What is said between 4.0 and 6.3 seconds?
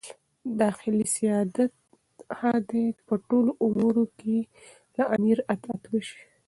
کښي د امیر اطاعت وسي.